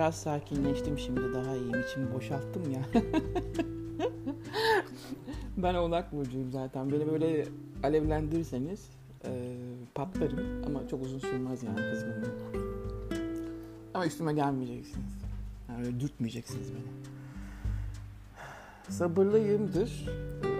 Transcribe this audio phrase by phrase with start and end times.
[0.00, 1.80] Biraz sakinleştim şimdi daha iyiyim.
[1.80, 3.02] İçimi boşalttım ya.
[5.56, 6.92] ben oğlak burcuyum zaten.
[6.92, 7.46] Beni böyle
[7.82, 8.88] alevlendirirseniz
[9.24, 9.56] e,
[9.94, 10.64] patlarım.
[10.66, 12.32] Ama çok uzun sürmez yani kızgınlığım.
[13.94, 15.12] Ama üstüme gelmeyeceksiniz.
[15.68, 16.92] Yani öyle dürtmeyeceksiniz beni.
[18.92, 20.08] Sabırlıyımdır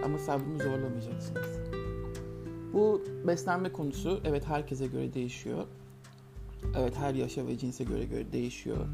[0.04, 1.58] ama sabrımı zorlamayacaksınız.
[2.72, 5.64] Bu beslenme konusu evet herkese göre değişiyor.
[6.78, 8.86] Evet her yaşa ve cinse göre göre değişiyor.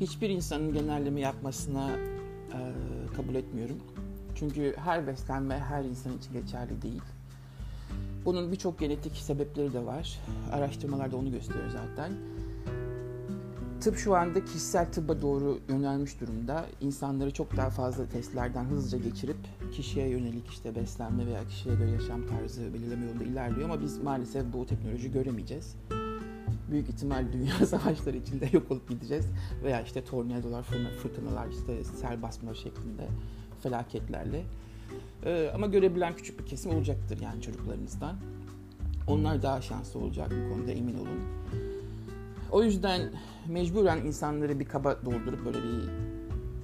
[0.00, 2.58] Hiçbir insanın genelleme yapmasına e,
[3.16, 3.76] kabul etmiyorum.
[4.34, 7.02] Çünkü her beslenme her insan için geçerli değil.
[8.24, 10.18] Bunun birçok genetik sebepleri de var.
[10.52, 12.12] Araştırmalar da onu gösteriyor zaten.
[13.80, 16.66] Tıp şu anda kişisel tıbba doğru yönelmiş durumda.
[16.80, 19.36] İnsanları çok daha fazla testlerden hızlıca geçirip
[19.72, 24.44] kişiye yönelik işte beslenme veya kişiye göre yaşam tarzı belirleme yolunda ilerliyor ama biz maalesef
[24.52, 25.76] bu teknoloji göremeyeceğiz.
[26.70, 29.26] Büyük ihtimal dünya savaşları içinde yok olup gideceğiz
[29.64, 30.62] veya işte tornadolar,
[31.02, 33.08] fırtınalar, işte sel basma şeklinde
[33.62, 34.44] felaketlerle.
[35.24, 38.16] Ee, ama görebilen küçük bir kesim olacaktır yani çocuklarınızdan.
[39.06, 41.20] Onlar daha şanslı olacak bu konuda emin olun.
[42.50, 43.12] O yüzden
[43.48, 45.90] mecburen insanları bir kaba doldurup böyle bir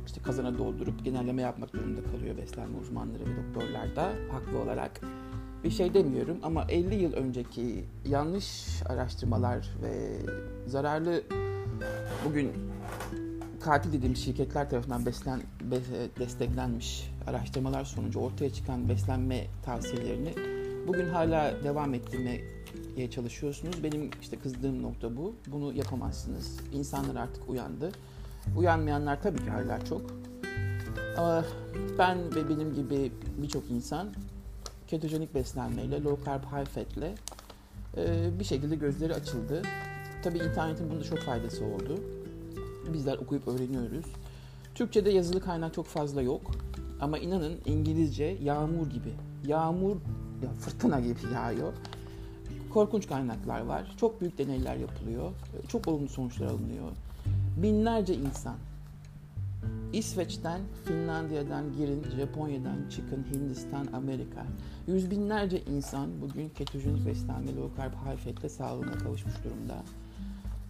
[0.07, 5.01] işte kazana doldurup genelleme yapmak durumunda kalıyor beslenme uzmanları ve doktorlar da haklı olarak.
[5.65, 10.19] Bir şey demiyorum ama 50 yıl önceki yanlış araştırmalar ve
[10.67, 11.23] zararlı
[12.25, 12.53] bugün
[13.61, 15.41] katil dediğim şirketler tarafından beslen,
[16.19, 20.35] desteklenmiş araştırmalar sonucu ortaya çıkan beslenme tavsiyelerini
[20.89, 23.85] bugün hala devam ettirmeye çalışıyorsunuz.
[23.85, 25.35] Benim işte kızdığım nokta bu.
[25.47, 26.57] Bunu yapamazsınız.
[26.73, 27.93] İnsanlar artık uyandı.
[28.57, 30.03] Uyanmayanlar tabii ki hala çok.
[31.19, 31.45] Ama
[31.99, 34.09] ben ve benim gibi birçok insan
[34.91, 37.15] ketojenik beslenmeyle, low carb, high fat'le
[37.97, 39.63] e, bir şekilde gözleri açıldı.
[40.23, 42.01] Tabii internetin bunda çok faydası oldu.
[42.93, 44.07] Bizler okuyup öğreniyoruz.
[44.75, 46.51] Türkçe'de yazılı kaynak çok fazla yok.
[47.01, 49.13] Ama inanın İngilizce yağmur gibi,
[49.47, 49.97] yağmur
[50.43, 51.73] ya fırtına gibi yağıyor.
[52.73, 53.95] Korkunç kaynaklar var.
[54.01, 55.33] Çok büyük deneyler yapılıyor.
[55.69, 56.89] Çok olumlu sonuçlar alınıyor.
[57.57, 58.57] Binlerce insan
[59.93, 64.47] İsveç'ten, Finlandiya'dan girin, Japonya'dan çıkın, Hindistan, Amerika.
[64.87, 69.83] Yüz binlerce insan bugün ketojenik beslenme, low carb, high sağlığına kavuşmuş durumda.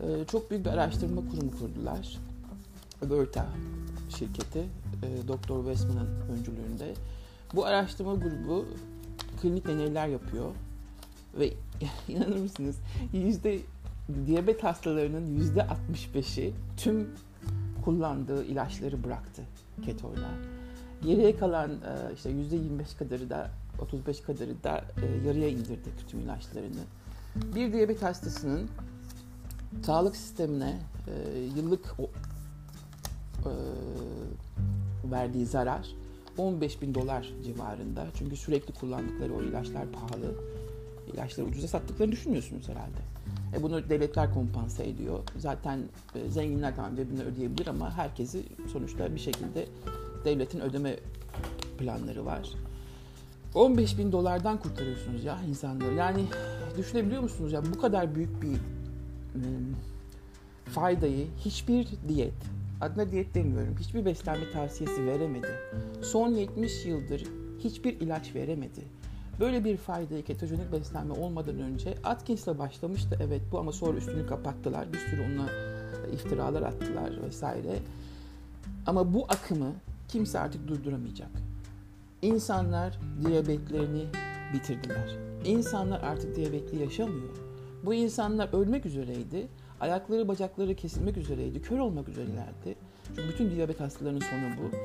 [0.00, 2.19] Ee, çok büyük bir araştırma kurumu kurdular.
[3.03, 3.47] Verta
[4.19, 4.58] şirketi,
[5.03, 5.64] e, Dr.
[5.64, 6.94] Westman'ın öncülüğünde.
[7.54, 8.66] Bu araştırma grubu
[9.42, 10.50] klinik deneyler yapıyor
[11.38, 11.52] ve
[12.08, 12.76] inanır mısınız
[13.12, 13.58] yüzde
[14.26, 15.66] diyabet hastalarının yüzde
[16.04, 17.08] 65'i tüm
[17.85, 19.43] kullandığı ilaçları bıraktı
[19.85, 20.29] ketoyla.
[21.03, 23.51] Geriye kalan e, işte yüzde 25 kadarı da
[23.83, 26.85] 35 kadarı da e, yarıya indirdi tüm ilaçlarını.
[27.55, 28.69] Bir diyabet hastasının
[29.83, 31.97] sağlık sistemine e, yıllık
[35.05, 35.89] verdiği zarar
[36.39, 38.07] 15 bin dolar civarında.
[38.19, 40.35] Çünkü sürekli kullandıkları o ilaçlar pahalı.
[41.10, 43.00] İlaçları ucuza sattıklarını düşünmüyorsunuz herhalde.
[43.56, 45.19] E bunu devletler kompanse ediyor.
[45.38, 45.81] Zaten
[46.15, 49.66] e, zenginler tamam cebine ödeyebilir ama herkesi sonuçta bir şekilde
[50.25, 50.97] devletin ödeme
[51.78, 52.50] planları var.
[53.54, 55.94] 15 bin dolardan kurtarıyorsunuz ya insanları.
[55.94, 56.25] Yani
[56.78, 59.41] düşünebiliyor musunuz ya bu kadar büyük bir e,
[60.65, 62.34] faydayı hiçbir diyet,
[62.81, 65.54] adına diyet demiyorum, hiçbir beslenme tavsiyesi veremedi.
[66.03, 67.25] Son 70 yıldır
[67.59, 69.00] hiçbir ilaç veremedi.
[69.41, 74.93] Böyle bir faydayı ketojenik beslenme olmadan önce Atkins'le başlamıştı evet bu ama sonra üstünü kapattılar.
[74.93, 75.51] Bir sürü ona
[76.12, 77.79] iftiralar attılar vesaire.
[78.87, 79.73] Ama bu akımı
[80.09, 81.31] kimse artık durduramayacak.
[82.23, 84.05] İnsanlar diyabetlerini
[84.55, 85.17] bitirdiler.
[85.45, 87.37] İnsanlar artık diyabetli yaşamıyor.
[87.84, 89.49] Bu insanlar ölmek üzereydi.
[89.81, 91.62] Ayakları bacakları kesilmek üzereydi.
[91.62, 92.75] Kör olmak üzerelerdi.
[93.06, 94.77] Çünkü bütün diyabet hastalarının sonu bu.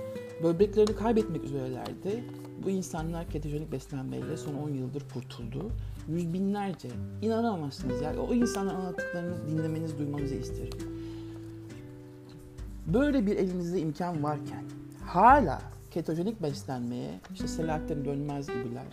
[0.44, 2.24] Böbreklerini kaybetmek üzerelerdi.
[2.64, 5.72] Bu insanlar ketojenik beslenmeyle son 10 yıldır kurtuldu.
[6.08, 6.90] Yüz binlerce.
[7.22, 8.14] İnanamazsınız ya.
[8.29, 10.78] O insanların anlattıklarını dinlemenizi, duymanızı isterim.
[12.88, 14.64] Böyle bir elinizde imkan varken
[15.06, 18.85] hala ketojenik beslenmeye işte Selahattin Dönmez gibiler,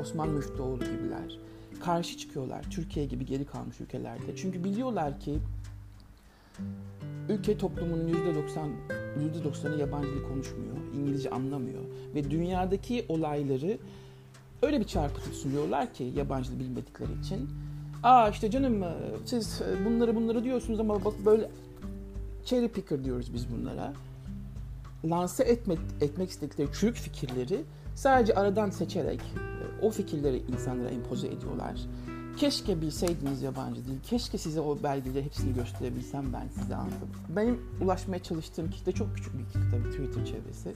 [0.00, 1.38] Osman Müftüoğlu gibiler
[1.80, 4.36] karşı çıkıyorlar Türkiye gibi geri kalmış ülkelerde.
[4.36, 5.38] Çünkü biliyorlar ki
[7.28, 8.68] ülke toplumunun %90
[9.44, 11.82] %90'ı yabancı dil konuşmuyor, İngilizce anlamıyor
[12.14, 13.78] ve dünyadaki olayları
[14.62, 17.48] öyle bir çarpıtıp sunuyorlar ki yabancı dil bilmedikleri için.
[18.02, 18.84] Aa işte canım
[19.24, 21.50] siz bunları bunları diyorsunuz ama bak böyle
[22.44, 23.92] cherry picker diyoruz biz bunlara.
[25.04, 27.60] Lanse etmek, etmek istedikleri çürük fikirleri
[27.94, 29.20] sadece aradan seçerek
[29.82, 31.80] o fikirleri insanlara empoze ediyorlar.
[32.40, 34.00] Keşke bilseydiniz yabancı dil.
[34.02, 37.08] Keşke size o belgeleri hepsini gösterebilsem ben size anladım.
[37.28, 40.74] Benim ulaşmaya çalıştığım kitle çok küçük bir kitle tabii Twitter çevresi.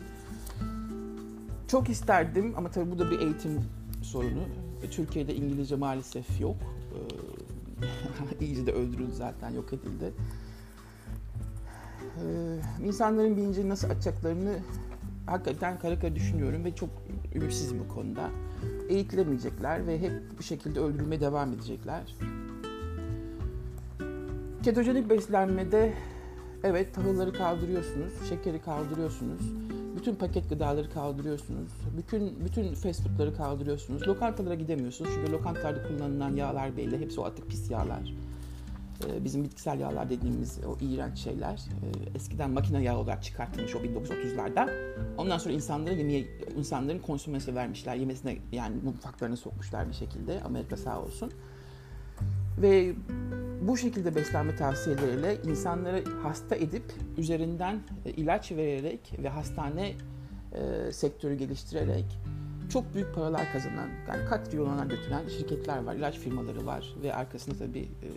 [1.68, 3.60] Çok isterdim ama tabii bu da bir eğitim
[4.02, 4.42] sorunu.
[4.90, 6.56] Türkiye'de İngilizce maalesef yok.
[8.40, 10.12] Ee, de öldürüldü zaten, yok edildi.
[12.00, 14.58] Ee, insanların bilinci nasıl açacaklarını
[15.26, 16.90] hakikaten kara kara düşünüyorum ve çok
[17.34, 18.30] ümitsizim bu konuda.
[18.88, 22.16] Eğitilemeyecekler ve hep bu şekilde öldürülmeye devam edecekler.
[24.62, 25.94] Ketojenik beslenmede
[26.64, 29.40] evet tahılları kaldırıyorsunuz, şekeri kaldırıyorsunuz,
[29.96, 34.08] bütün paket gıdaları kaldırıyorsunuz, bütün bütün fast foodları kaldırıyorsunuz.
[34.08, 38.14] Lokantalara gidemiyorsunuz çünkü lokantalarda kullanılan yağlar belli, hepsi o atık pis yağlar.
[39.02, 43.78] Ee, bizim bitkisel yağlar dediğimiz o iğrenç şeyler ee, eskiden makine yağı olarak çıkartılmış o
[43.78, 44.70] 1930'larda.
[45.18, 46.26] Ondan sonra insanlara yemeğe,
[46.56, 47.94] insanların konsümesine vermişler.
[47.94, 50.42] Yemesine yani mutfaklarına sokmuşlar bir şekilde.
[50.42, 51.32] Amerika sağ olsun.
[52.62, 52.94] Ve
[53.62, 59.92] bu şekilde beslenme tavsiyeleriyle insanları hasta edip üzerinden e, ilaç vererek ve hastane
[60.52, 62.18] e, sektörü geliştirerek
[62.72, 67.88] çok büyük paralar kazanan, yani katrilyonlara götüren şirketler var, ilaç firmaları var ve arkasında tabii
[68.02, 68.08] e,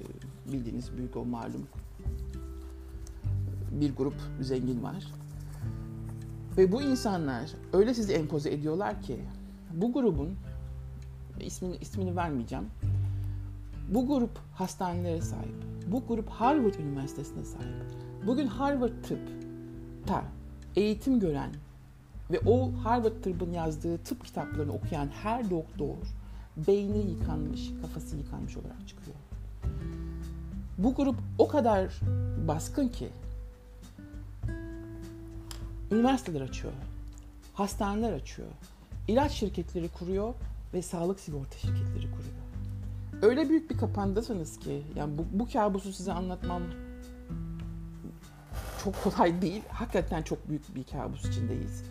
[0.52, 1.68] bildiğiniz büyük o malum
[3.72, 5.08] bir grup zengin var.
[6.58, 9.20] Ve bu insanlar öyle sizi empoze ediyorlar ki
[9.74, 10.36] bu grubun
[11.40, 12.66] ismini, ismini vermeyeceğim.
[13.90, 15.56] Bu grup hastanelere sahip.
[15.88, 17.76] Bu grup Harvard Üniversitesi'ne sahip.
[18.28, 20.24] Bugün Harvard tıpta
[20.76, 21.52] eğitim gören
[22.32, 25.96] ve o Harvard tıbbın yazdığı tıp kitaplarını okuyan her doktor
[26.68, 29.18] beyni yıkanmış, kafası yıkanmış olarak çıkıyor.
[30.78, 32.00] Bu grup o kadar
[32.48, 33.10] baskın ki
[35.92, 36.74] üniversiteler açıyor,
[37.54, 38.48] hastaneler açıyor,
[39.08, 40.34] ilaç şirketleri kuruyor
[40.74, 42.38] ve sağlık sigorta şirketleri kuruyor.
[43.22, 46.64] Öyle büyük bir kapandasınız ki yani bu, bu kabusu size anlatmam
[48.84, 49.62] çok kolay değil.
[49.70, 51.84] Hakikaten çok büyük bir kabus içindeyiz.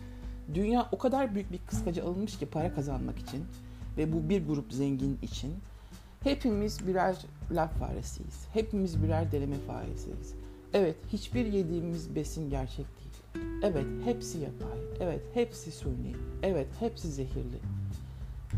[0.53, 3.45] Dünya o kadar büyük bir kıskaca alınmış ki para kazanmak için
[3.97, 5.55] ve bu bir grup zengin için
[6.23, 7.17] hepimiz birer
[7.51, 8.47] laf faresiyiz.
[8.53, 10.33] Hepimiz birer deneme faresiyiz.
[10.73, 13.45] Evet, hiçbir yediğimiz besin gerçek değil.
[13.63, 14.79] Evet, hepsi yapay.
[14.99, 16.15] Evet, hepsi suni.
[16.43, 17.59] Evet, hepsi zehirli.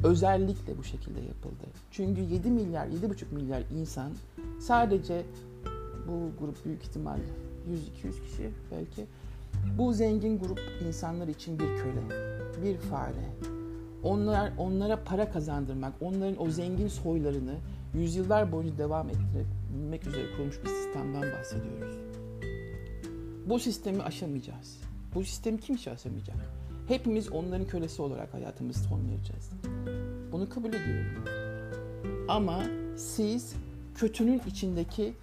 [0.04, 1.66] Özellikle bu şekilde yapıldı.
[1.92, 4.12] Çünkü 7 milyar, 7,5 milyar insan
[4.60, 5.24] sadece
[6.08, 7.20] bu grup büyük ihtimal
[8.04, 9.06] 100-200 kişi belki
[9.78, 12.10] bu zengin grup insanlar için bir köle,
[12.64, 13.59] bir fare.
[14.04, 17.56] Onlar, onlara para kazandırmak, onların o zengin soylarını
[17.94, 21.98] yüzyıllar boyunca devam ettirmek üzere kurulmuş bir sistemden bahsediyoruz.
[23.50, 24.78] Bu sistemi aşamayacağız.
[25.16, 26.36] Bu sistemi kimse aşamayacak.
[26.88, 29.00] Hepimiz onların kölesi olarak hayatımızı son.
[30.32, 31.26] Bunu kabul ediyorum.
[32.28, 32.64] Ama
[32.98, 33.54] siz
[33.96, 35.14] kötünün içindeki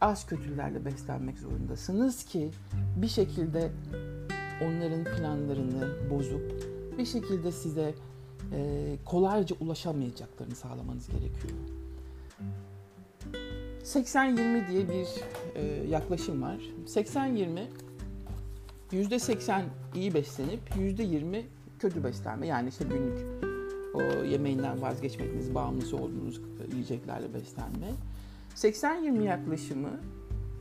[0.00, 2.50] az kötülerle beslenmek zorundasınız ki
[2.96, 3.70] bir şekilde
[4.62, 7.94] onların planlarını bozup bir şekilde size
[8.52, 11.58] e, kolayca ulaşamayacaklarını sağlamanız gerekiyor.
[13.84, 15.08] 80-20 diye bir
[15.54, 16.58] e, yaklaşım var.
[16.86, 17.66] 80-20
[18.92, 19.62] %80
[19.94, 21.42] iyi beslenip %20
[21.78, 22.46] kötü beslenme.
[22.46, 23.44] Yani işte günlük
[23.94, 26.40] o yemeğinden vazgeçmediğiniz, bağımlısı olduğunuz
[26.72, 27.86] yiyeceklerle beslenme.
[28.54, 29.90] 80-20 yaklaşımı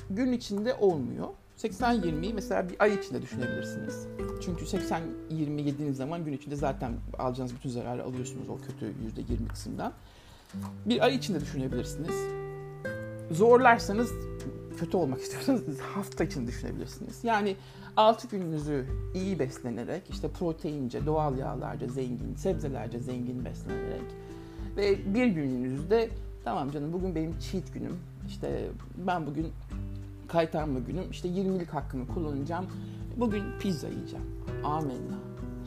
[0.10, 1.28] gün içinde olmuyor.
[1.58, 4.08] 80-20'yi mesela bir ay içinde düşünebilirsiniz.
[4.42, 9.94] Çünkü 80-20 yediğiniz zaman gün içinde zaten alacağınız bütün zararı alıyorsunuz o kötü %20 kısımdan.
[10.86, 12.16] Bir ay içinde düşünebilirsiniz.
[13.32, 14.12] Zorlarsanız
[14.78, 17.24] kötü olmak istiyorsanız hafta için düşünebilirsiniz.
[17.24, 17.56] Yani
[17.98, 24.06] 6 gününüzü iyi beslenerek, işte proteince, doğal yağlarca zengin, sebzelerce zengin beslenerek
[24.78, 26.10] ve bir gününüzde
[26.44, 27.98] tamam canım bugün benim cheat günüm,
[28.28, 28.70] işte
[29.08, 29.48] ben bugün
[30.28, 32.66] kaytarma günüm, işte 20'lik hakkımı kullanacağım,
[33.18, 34.26] bugün pizza yiyeceğim.
[34.64, 35.18] Amenna.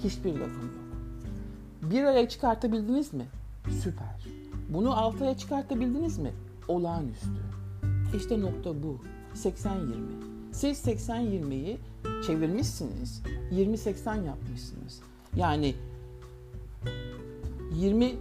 [0.04, 0.88] Hiçbir lafım yok.
[1.82, 3.26] Bir aya çıkartabildiniz mi?
[3.82, 4.26] Süper.
[4.68, 6.32] Bunu 6 aya çıkartabildiniz mi?
[6.68, 7.28] Olağanüstü.
[8.16, 8.98] İşte nokta bu.
[9.34, 10.28] 80-20.
[10.52, 11.78] Siz 80-20'yi
[12.26, 13.22] çevirmişsiniz.
[13.52, 15.00] 20-80 yapmışsınız.
[15.36, 15.74] Yani
[17.74, 18.14] 20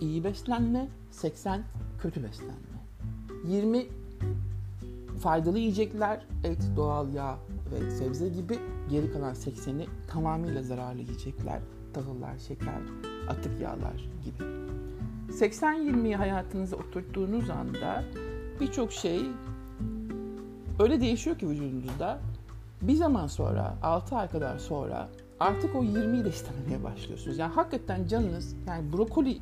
[0.00, 1.62] iyi beslenme, 80
[2.02, 2.54] kötü beslenme.
[3.48, 3.86] 20
[5.24, 7.38] faydalı yiyecekler, et, doğal yağ
[7.72, 8.58] ve sebze gibi
[8.90, 11.60] geri kalan 80'i tamamıyla zararlı yiyecekler,
[11.94, 12.80] tahıllar, şeker,
[13.28, 14.44] atık yağlar gibi.
[15.32, 18.04] 80-20'yi hayatınıza oturttuğunuz anda
[18.60, 19.22] birçok şey
[20.78, 22.18] öyle değişiyor ki vücudunuzda.
[22.82, 25.08] Bir zaman sonra, 6 ay kadar sonra
[25.40, 27.38] artık o 20'yi de istememeye başlıyorsunuz.
[27.38, 29.38] Yani hakikaten canınız, yani brokoli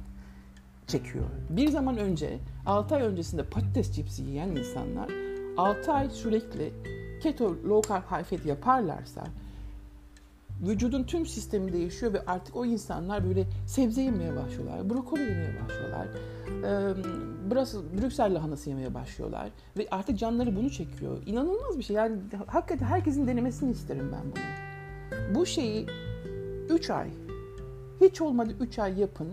[0.86, 1.24] çekiyor.
[1.50, 5.21] Bir zaman önce 6 ay öncesinde patates cipsi yiyen insanlar
[5.62, 6.72] 6 ay sürekli
[7.22, 9.24] keto low carb high fat yaparlarsa
[10.62, 16.06] vücudun tüm sistemi değişiyor ve artık o insanlar böyle sebze yemeye başlıyorlar, brokoli yemeye başlıyorlar,
[16.62, 16.96] e,
[17.98, 21.18] Brüksel lahanası yemeye başlıyorlar ve artık canları bunu çekiyor.
[21.26, 21.96] İnanılmaz bir şey.
[21.96, 22.16] Yani
[22.46, 25.34] hakikaten herkesin denemesini isterim ben bunu.
[25.34, 25.86] Bu şeyi
[26.70, 27.08] 3 ay,
[28.00, 29.28] hiç olmadı 3 ay yapın,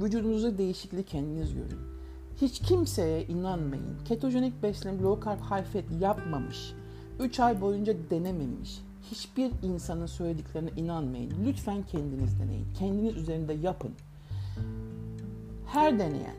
[0.00, 1.93] vücudunuzda değişikliği kendiniz görün.
[2.40, 3.98] Hiç kimseye inanmayın.
[4.04, 6.72] Ketojenik beslenme, low carb, high fat yapmamış,
[7.20, 11.32] 3 ay boyunca denememiş, hiçbir insanın söylediklerine inanmayın.
[11.46, 12.66] Lütfen kendiniz deneyin.
[12.78, 13.90] Kendiniz üzerinde yapın.
[15.66, 16.36] Her deneyen,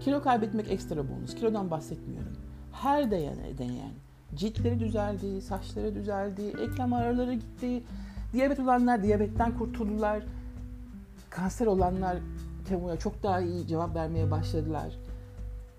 [0.00, 2.32] kilo kaybetmek ekstra bonus, kilodan bahsetmiyorum.
[2.72, 3.92] Her deneyen
[4.34, 7.82] ciltleri düzeldi, saçları düzeldi, eklem araları gitti,
[8.32, 10.22] diyabet olanlar diyabetten kurtuldular,
[11.30, 12.16] kanser olanlar
[12.72, 14.98] kemoya çok daha iyi cevap vermeye başladılar.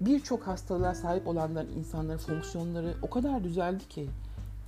[0.02, 4.10] Birçok hastalığa sahip olanların insanların fonksiyonları o kadar düzeldi ki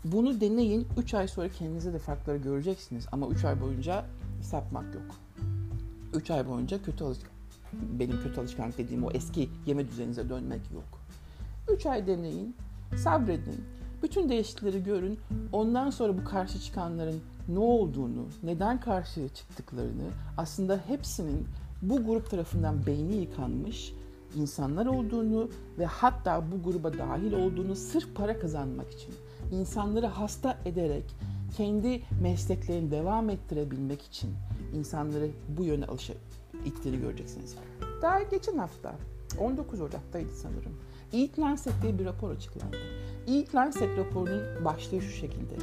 [0.05, 0.87] bunu deneyin.
[0.97, 3.07] 3 ay sonra kendinize de farkları göreceksiniz.
[3.11, 4.05] Ama 3 ay boyunca
[4.41, 5.15] sapmak yok.
[6.13, 7.35] 3 ay boyunca kötü alışkanlık,
[7.73, 10.99] benim kötü alışkanlık dediğim o eski yeme düzeninize dönmek yok.
[11.75, 12.55] 3 ay deneyin,
[12.95, 13.63] sabredin.
[14.03, 15.19] Bütün değişiklikleri görün.
[15.51, 21.47] Ondan sonra bu karşı çıkanların ne olduğunu, neden karşıya çıktıklarını aslında hepsinin
[21.89, 23.93] bu grup tarafından beyni yıkanmış
[24.35, 25.49] insanlar olduğunu
[25.79, 29.13] ve hatta bu gruba dahil olduğunu sırf para kazanmak için
[29.51, 31.15] insanları hasta ederek
[31.57, 34.29] kendi mesleklerini devam ettirebilmek için
[34.73, 36.13] insanları bu yöne alışa
[36.65, 37.55] ittiğini göreceksiniz.
[38.01, 38.95] Daha geçen hafta
[39.39, 40.77] 19 Ocak'taydı sanırım.
[41.13, 42.77] Eat Lancet diye bir rapor açıklandı.
[43.27, 45.55] Eat Lancet raporunun başlığı şu şekilde.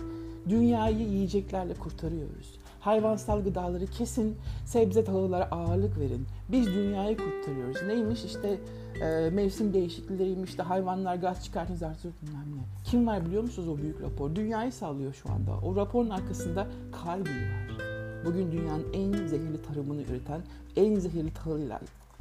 [0.48, 2.61] Dünyayı yiyeceklerle kurtarıyoruz.
[2.82, 6.26] Hayvansal gıdaları kesin, sebze tahıllara ağırlık verin.
[6.48, 7.82] Biz dünyayı kurtarıyoruz.
[7.86, 8.58] Neymiş işte
[9.00, 12.62] e, mevsim değişiklikleriymiş işte hayvanlar gaz çıkartın artık bilmem ne.
[12.84, 14.34] Kim var biliyor musunuz o büyük rapor?
[14.34, 15.66] Dünyayı sallıyor şu anda.
[15.66, 16.66] O raporun arkasında
[17.04, 17.92] Cargill var.
[18.24, 20.40] Bugün dünyanın en zehirli tarımını üreten,
[20.76, 21.60] en zehirli tahıl,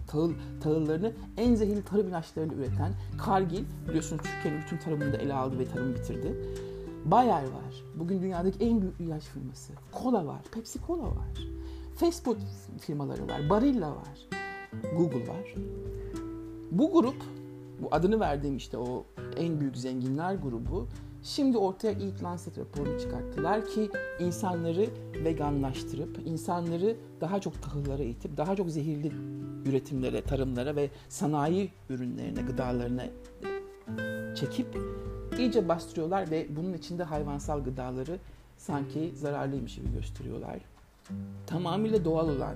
[0.08, 2.94] tahıl, tahıllarını, en zehirli tarım ilaçlarını üreten
[3.26, 6.36] Cargill, biliyorsunuz Türkiye'nin bütün tarımını da ele aldı ve tarımı bitirdi.
[7.06, 7.84] Bayer var.
[7.96, 9.74] Bugün dünyadaki en büyük ilaç firması.
[10.04, 10.42] Cola var.
[10.52, 11.48] Pepsi Cola var.
[11.96, 12.38] Fast food
[12.80, 13.50] firmaları var.
[13.50, 14.28] Barilla var.
[14.98, 15.56] Google var.
[16.72, 17.16] Bu grup,
[17.82, 19.06] bu adını verdiğim işte o
[19.38, 20.88] en büyük zenginler grubu
[21.24, 23.90] şimdi ortaya Eat Lancet raporunu çıkarttılar ki
[24.20, 24.90] insanları
[25.26, 29.12] veganlaştırıp, insanları daha çok tahıllara itip, daha çok zehirli
[29.66, 33.04] üretimlere, tarımlara ve sanayi ürünlerine, gıdalarına
[34.36, 34.78] çekip
[35.40, 38.18] iyice bastırıyorlar ve bunun içinde hayvansal gıdaları
[38.58, 40.58] sanki zararlıymış gibi gösteriyorlar.
[41.48, 42.56] Tamamıyla doğal olan,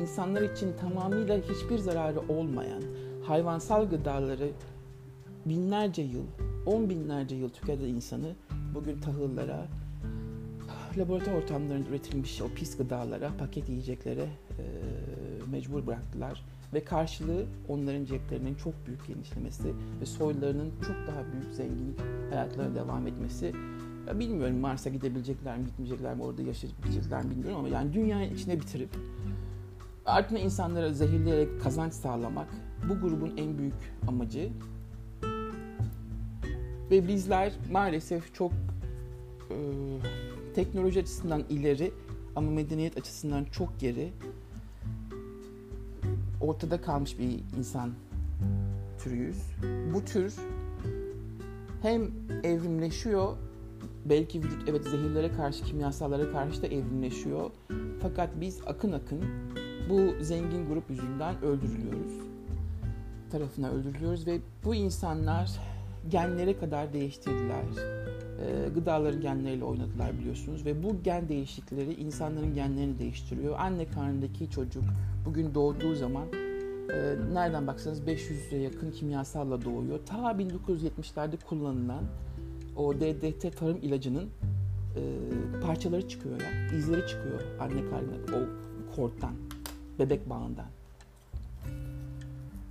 [0.00, 2.82] insanlar için tamamıyla hiçbir zararı olmayan
[3.24, 4.50] hayvansal gıdaları
[5.46, 6.24] binlerce yıl,
[6.66, 8.32] on binlerce yıl tüketen insanı
[8.74, 9.66] bugün tahıllara,
[10.98, 14.22] laboratuvar ortamlarında üretilmiş o pis gıdalara, paket yiyeceklere
[14.58, 14.64] e,
[15.50, 16.42] mecbur bıraktılar.
[16.74, 21.96] Ve karşılığı onların ceplerinin çok büyük genişlemesi ve soylarının çok daha büyük zengin
[22.30, 23.52] hayatlarına devam etmesi.
[24.06, 28.60] Ya bilmiyorum Mars'a gidebilecekler mi, gitmeyecekler mi, orada yaşayabilecekler mi bilmiyorum ama yani dünyayı içine
[28.60, 28.90] bitirip
[30.06, 32.48] ardına insanlara zehirleyerek kazanç sağlamak
[32.88, 33.74] bu grubun en büyük
[34.08, 34.50] amacı.
[36.90, 38.52] Ve bizler maalesef çok
[39.50, 39.56] e,
[40.54, 41.92] teknoloji açısından ileri
[42.36, 44.12] ama medeniyet açısından çok geri
[46.40, 47.90] ortada kalmış bir insan
[48.98, 49.42] türüyüz.
[49.94, 50.34] Bu tür
[51.82, 52.10] hem
[52.44, 53.36] evrimleşiyor
[54.04, 57.50] belki vücut evet zehirlere karşı, kimyasallara karşı da evrimleşiyor.
[58.02, 59.20] Fakat biz akın akın
[59.90, 62.12] bu zengin grup yüzünden öldürülüyoruz.
[63.30, 65.50] Tarafına öldürülüyoruz ve bu insanlar
[66.08, 67.95] genlere kadar değiştirdiler.
[68.40, 73.54] E, gıdaların genleriyle oynadılar biliyorsunuz ve bu gen değişiklikleri insanların genlerini değiştiriyor.
[73.58, 74.84] Anne karnındaki çocuk
[75.26, 76.26] bugün doğduğu zaman
[76.92, 79.98] e, nereden baksanız 500'e yakın kimyasalla doğuyor.
[80.06, 82.04] Ta 1970'lerde kullanılan
[82.76, 84.28] o DDT tarım ilacının
[84.96, 85.02] e,
[85.60, 88.46] parçaları çıkıyor ya, izleri çıkıyor anne karnına o
[88.96, 89.34] korttan,
[89.98, 90.75] bebek bağından.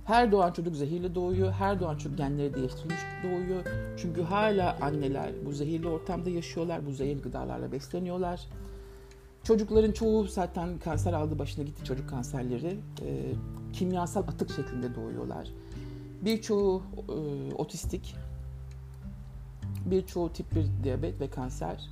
[0.06, 3.64] Her doğan çocuk zehirli doğuyor, her doğan çocuk genleri değiştirilmiş doğuyor.
[3.96, 8.40] Çünkü hala anneler bu zehirli ortamda yaşıyorlar, bu zehirli gıdalarla besleniyorlar.
[9.44, 12.78] Çocukların çoğu zaten kanser aldı başına gitti çocuk kanserleri.
[13.02, 13.32] E,
[13.72, 15.48] kimyasal atık şeklinde doğuyorlar.
[16.22, 18.14] Birçoğu e, otistik,
[19.86, 21.90] birçoğu tip 1 diyabet ve kanser.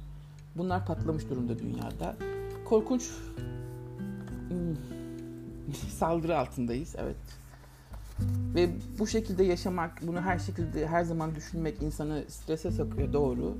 [0.57, 2.17] Bunlar patlamış durumda dünyada.
[2.65, 3.11] Korkunç
[4.49, 4.77] hmm,
[5.91, 6.97] saldırı altındayız.
[6.99, 7.44] Evet.
[8.55, 13.57] Ve bu şekilde yaşamak, bunu her şekilde her zaman düşünmek insanı strese sokuyor doğru.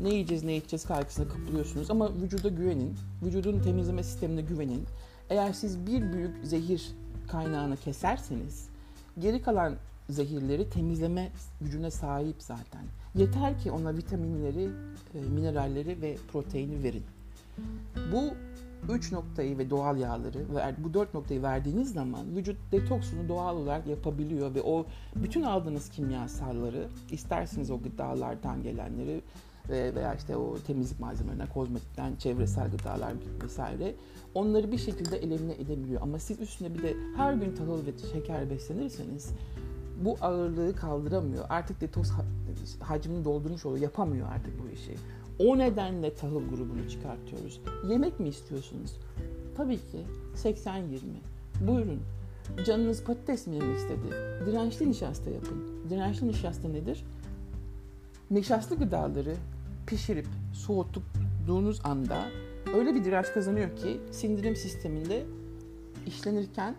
[0.00, 2.94] Ne yiyeceğiz ne içeceğiz kaygısına kapılıyorsunuz ama vücuda güvenin.
[3.22, 4.84] Vücudun temizleme sistemine güvenin.
[5.30, 6.92] Eğer siz bir büyük zehir
[7.28, 8.68] kaynağını keserseniz
[9.18, 9.74] geri kalan
[10.10, 11.30] zehirleri temizleme
[11.60, 12.82] gücüne sahip zaten.
[13.14, 14.68] Yeter ki ona vitaminleri,
[15.14, 17.04] e, mineralleri ve proteini verin.
[18.12, 18.34] Bu
[18.88, 20.44] üç noktayı ve doğal yağları
[20.78, 26.88] bu dört noktayı verdiğiniz zaman vücut detoksunu doğal olarak yapabiliyor ve o bütün aldığınız kimyasalları
[27.10, 29.22] isterseniz o gıdalardan gelenleri
[29.70, 33.12] veya işte o temizlik malzemelerinden, kozmetikten, çevresel gıdalar
[33.44, 33.94] vesaire
[34.34, 36.02] onları bir şekilde elimine edebiliyor.
[36.02, 39.30] Ama siz üstüne bir de her gün tahıl ve şeker beslenirseniz
[40.04, 41.44] bu ağırlığı kaldıramıyor.
[41.48, 42.10] Artık detoks
[42.80, 43.82] hacmini doldurmuş oluyor.
[43.82, 44.94] Yapamıyor artık bu işi.
[45.40, 47.60] O nedenle tahıl grubunu çıkartıyoruz.
[47.88, 48.96] Yemek mi istiyorsunuz?
[49.56, 50.06] Tabii ki
[50.36, 50.82] 80-20.
[51.60, 52.00] Buyurun.
[52.66, 54.14] Canınız patates mi yemek istedi?
[54.46, 55.84] Dirençli nişasta yapın.
[55.90, 57.04] Dirençli nişasta nedir?
[58.30, 59.34] Nişastlı gıdaları
[59.86, 62.24] pişirip soğuttuğunuz anda
[62.74, 65.24] öyle bir direnç kazanıyor ki sindirim sisteminde
[66.06, 66.74] işlenirken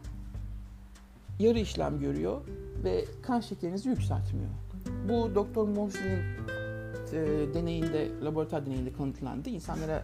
[1.39, 2.41] yarı işlem görüyor
[2.83, 4.49] ve kan şekerinizi yükseltmiyor.
[5.09, 6.21] Bu Doktor Mosley'nin
[7.13, 9.49] e, deneyinde, laboratuvar deneyinde kanıtlandı.
[9.49, 10.03] İnsanlara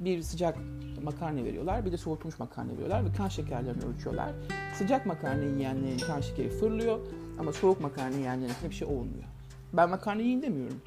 [0.00, 0.56] bir sıcak
[1.04, 4.32] makarna veriyorlar, bir de soğutulmuş makarna veriyorlar ve kan şekerlerini ölçüyorlar.
[4.74, 6.98] Sıcak makarna yiyenlerin kan şekeri fırlıyor
[7.38, 9.24] ama soğuk makarna yiyenlerin hiçbir şey olmuyor.
[9.72, 10.80] Ben makarna yiyin demiyorum.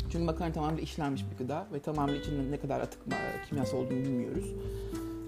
[0.00, 3.00] Çünkü makarna tamamen işlenmiş bir gıda ve tamamen içinde ne kadar atık
[3.48, 4.54] kimyası olduğunu bilmiyoruz.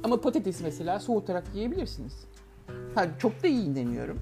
[0.05, 2.25] Ama patates mesela soğutarak yiyebilirsiniz.
[2.95, 4.19] Ha, çok da yiyin demiyorum.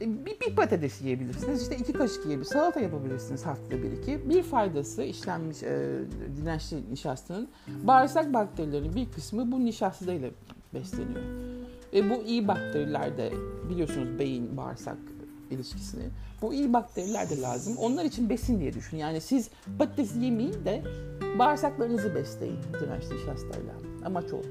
[0.00, 1.62] Bir, bir patates yiyebilirsiniz.
[1.62, 2.60] İşte iki kaşık yiyebilirsiniz.
[2.60, 4.30] Salata yapabilirsiniz haftada bir iki.
[4.30, 5.98] Bir faydası işlenmiş e,
[6.36, 7.48] dirençli nişastanın
[7.82, 10.30] bağırsak bakterilerinin bir kısmı bu nişastayla
[10.74, 11.22] besleniyor.
[11.92, 13.32] Ve bu iyi bakteriler de
[13.70, 14.96] biliyorsunuz beyin bağırsak
[15.50, 16.04] ilişkisini.
[16.42, 17.76] Bu iyi bakteriler de lazım.
[17.76, 18.96] Onlar için besin diye düşün.
[18.96, 20.82] Yani siz patates yemeyin de
[21.38, 23.74] bağırsaklarınızı besleyin dirençli nişastayla.
[24.04, 24.42] Amaç o.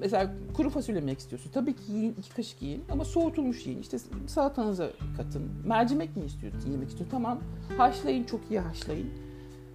[0.00, 1.50] Mesela kuru fasulye yemek istiyorsun.
[1.54, 3.80] Tabii ki yiyin, iki kaşık yiyin ama soğutulmuş yiyin.
[3.80, 5.42] İşte salatanıza katın.
[5.66, 7.10] Mercimek mi istiyorsun yemek istiyorsun?
[7.10, 7.38] Tamam.
[7.78, 9.08] Haşlayın, çok iyi haşlayın.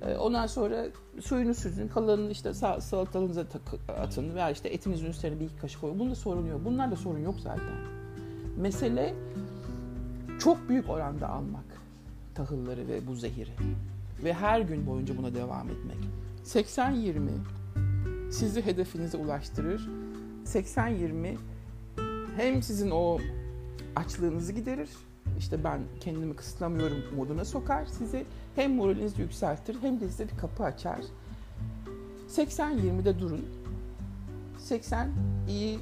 [0.02, 0.86] Ee, ondan sonra
[1.22, 3.46] suyunu süzün, kalanını işte salatanıza
[3.88, 6.00] atın veya işte etinizin üstüne bir iki kaşık koyun.
[6.00, 6.62] Bunda sorun yok.
[6.66, 7.76] Bunlar da sorun yok zaten.
[8.58, 9.14] Mesele
[10.40, 11.66] çok büyük oranda almak
[12.36, 13.52] tahılları ve bu zehiri.
[14.24, 15.98] Ve her gün boyunca buna devam etmek.
[16.46, 17.30] 80-20
[18.32, 19.90] sizi hedefinize ulaştırır
[20.46, 21.36] 80-20
[22.38, 23.20] hem sizin o
[23.96, 24.90] açlığınızı giderir.
[25.38, 28.26] İşte ben kendimi kısıtlamıyorum moduna sokar sizi.
[28.56, 31.00] Hem moralinizi yükseltir hem de size bir kapı açar.
[32.30, 33.46] 80-20'de durun.
[34.58, 35.10] 80
[35.50, 35.80] iyi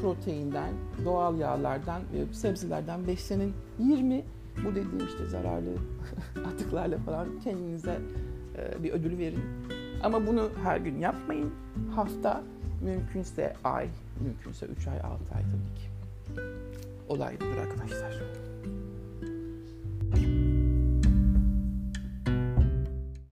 [0.00, 3.52] proteinden, doğal yağlardan ve sebzelerden beslenin.
[3.78, 4.24] 20
[4.64, 5.70] bu dediğim işte zararlı
[6.46, 8.00] atıklarla falan kendinize
[8.56, 9.40] e, bir ödül verin.
[10.02, 11.50] Ama bunu her gün yapmayın.
[11.94, 12.42] Hafta
[12.80, 13.88] Mümkünse ay,
[14.20, 15.90] mümkünse 3 ay, 6 ay tabii ki.
[17.08, 18.14] Olay budur arkadaşlar.